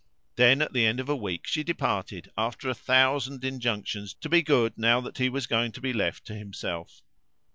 [0.35, 4.41] Then at the end of a week she departed, after a thousand injunctions to be
[4.41, 7.03] good now that he was going to be left to himself.